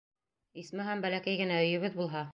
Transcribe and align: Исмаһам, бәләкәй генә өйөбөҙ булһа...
Исмаһам, 0.61 1.05
бәләкәй 1.05 1.39
генә 1.45 1.63
өйөбөҙ 1.67 2.03
булһа... 2.03 2.29